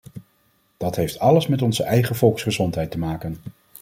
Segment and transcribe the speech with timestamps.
[0.77, 3.37] Dat heeft alles met onze eigen volksgezondheid te maken.